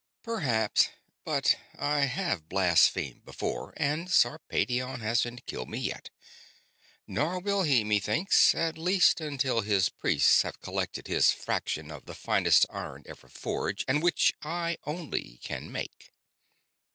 [0.23, 0.89] "Perhaps;
[1.23, 6.09] but I have blasphemed before and Sarpedion hasn't killed me yet.
[7.05, 12.15] Nor will he, methinks; at least until his priests have collected his fraction of the
[12.15, 16.11] finest iron ever forged and which I only can make."